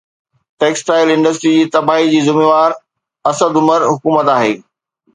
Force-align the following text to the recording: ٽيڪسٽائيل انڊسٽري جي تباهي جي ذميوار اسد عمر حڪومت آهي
ٽيڪسٽائيل 0.63 1.07
انڊسٽري 1.15 1.51
جي 1.57 1.67
تباهي 1.77 2.09
جي 2.15 2.23
ذميوار 2.31 2.77
اسد 3.33 3.63
عمر 3.65 3.89
حڪومت 3.93 4.37
آهي 4.39 4.53